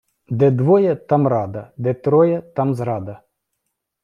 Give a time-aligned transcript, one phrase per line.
[0.29, 3.21] Де двоє, там рада, де троє, там зрада.